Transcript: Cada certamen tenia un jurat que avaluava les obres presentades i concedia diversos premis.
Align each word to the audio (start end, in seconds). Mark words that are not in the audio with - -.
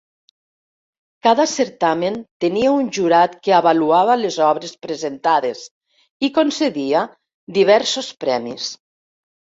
Cada 1.27 1.45
certamen 1.51 2.17
tenia 2.47 2.71
un 2.79 2.89
jurat 2.99 3.37
que 3.49 3.55
avaluava 3.59 4.17
les 4.23 4.41
obres 4.49 4.75
presentades 4.89 5.65
i 6.31 6.35
concedia 6.43 7.09
diversos 7.63 8.15
premis. 8.27 8.77